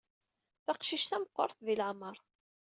Taqcict-a 0.65 1.17
meqqert 1.21 1.57
di 1.65 1.75
leɛmeṛ. 1.79 2.17